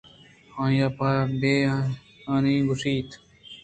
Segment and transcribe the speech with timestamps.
[0.63, 3.09] آئیءَ پہ بے اِنانی گوٛشت